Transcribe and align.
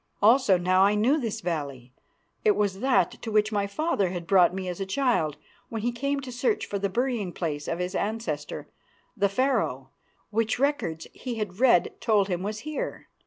Also 0.19 0.57
now 0.57 0.81
I 0.81 0.95
knew 0.95 1.19
this 1.19 1.41
valley. 1.41 1.93
It 2.43 2.55
was 2.55 2.79
that 2.79 3.21
to 3.21 3.31
which 3.31 3.51
my 3.51 3.67
father 3.67 4.09
had 4.09 4.25
brought 4.25 4.51
me 4.51 4.67
as 4.67 4.79
a 4.79 4.85
child 4.87 5.37
when 5.69 5.83
he 5.83 5.91
came 5.91 6.21
to 6.21 6.31
search 6.31 6.65
for 6.65 6.79
the 6.79 6.89
burying 6.89 7.31
place 7.31 7.67
of 7.67 7.77
his 7.77 7.93
ancestor, 7.93 8.67
the 9.15 9.29
Pharaoh, 9.29 9.91
which 10.31 10.57
records 10.57 11.05
he 11.13 11.35
had 11.35 11.59
read 11.59 11.91
told 12.01 12.29
him 12.29 12.41
was 12.41 12.61
here. 12.61 13.09